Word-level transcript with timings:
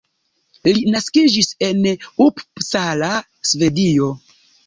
Li 0.67 0.71
naskiĝis 0.93 1.49
en 1.67 1.85
Uppsala, 2.27 3.13
Svedio. 3.51 4.09